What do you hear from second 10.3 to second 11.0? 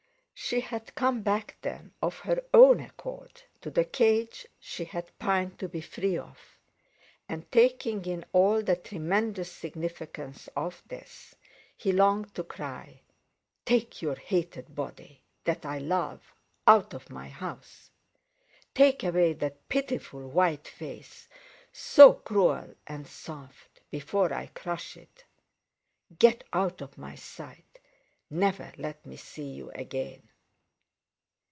of